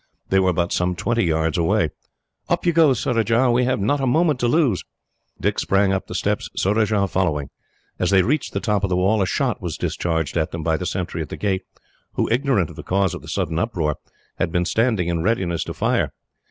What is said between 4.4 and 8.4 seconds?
lose!" Dick sprang up the steps, Surajah following. As they